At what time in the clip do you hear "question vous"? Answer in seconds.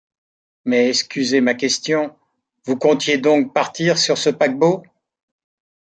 1.53-2.75